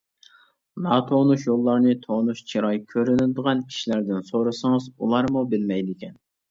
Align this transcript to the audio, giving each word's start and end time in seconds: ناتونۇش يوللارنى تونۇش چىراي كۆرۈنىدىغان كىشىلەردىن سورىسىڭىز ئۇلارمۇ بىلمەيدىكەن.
ناتونۇش 0.85 1.43
يوللارنى 1.49 1.93
تونۇش 2.07 2.43
چىراي 2.53 2.81
كۆرۈنىدىغان 2.95 3.65
كىشىلەردىن 3.69 4.29
سورىسىڭىز 4.35 4.93
ئۇلارمۇ 4.97 5.51
بىلمەيدىكەن. 5.55 6.23